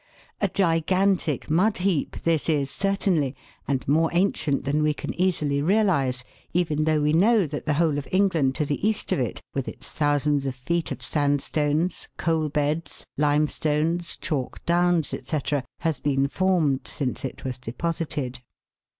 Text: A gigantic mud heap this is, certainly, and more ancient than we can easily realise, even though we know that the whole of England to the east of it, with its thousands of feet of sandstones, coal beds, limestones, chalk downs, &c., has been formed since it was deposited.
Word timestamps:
A 0.41 0.47
gigantic 0.47 1.47
mud 1.47 1.77
heap 1.77 2.15
this 2.23 2.49
is, 2.49 2.71
certainly, 2.71 3.35
and 3.67 3.87
more 3.87 4.09
ancient 4.13 4.63
than 4.63 4.81
we 4.81 4.95
can 4.95 5.13
easily 5.13 5.61
realise, 5.61 6.23
even 6.53 6.85
though 6.85 6.99
we 7.03 7.13
know 7.13 7.45
that 7.45 7.67
the 7.67 7.75
whole 7.75 7.99
of 7.99 8.07
England 8.11 8.55
to 8.55 8.65
the 8.65 8.87
east 8.89 9.11
of 9.11 9.19
it, 9.19 9.43
with 9.53 9.67
its 9.67 9.91
thousands 9.91 10.47
of 10.47 10.55
feet 10.55 10.91
of 10.91 11.03
sandstones, 11.03 12.07
coal 12.17 12.49
beds, 12.49 13.05
limestones, 13.15 14.17
chalk 14.17 14.65
downs, 14.65 15.13
&c., 15.23 15.37
has 15.81 15.99
been 15.99 16.27
formed 16.27 16.87
since 16.87 17.23
it 17.23 17.45
was 17.45 17.59
deposited. 17.59 18.39